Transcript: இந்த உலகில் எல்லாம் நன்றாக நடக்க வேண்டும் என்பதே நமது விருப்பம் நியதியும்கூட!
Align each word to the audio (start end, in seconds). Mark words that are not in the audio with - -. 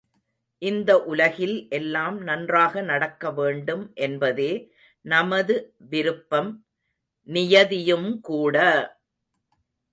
இந்த 0.61 0.91
உலகில் 1.05 1.67
எல்லாம் 1.69 2.17
நன்றாக 2.21 2.81
நடக்க 2.81 3.31
வேண்டும் 3.31 3.85
என்பதே 3.99 4.49
நமது 5.05 5.57
விருப்பம் 5.89 6.51
நியதியும்கூட! 7.29 8.57